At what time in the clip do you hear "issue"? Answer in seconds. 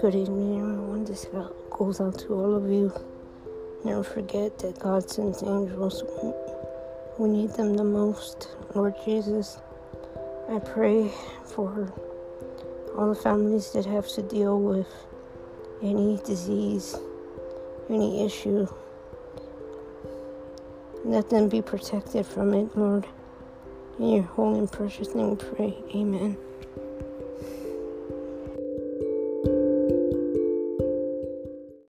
18.24-18.68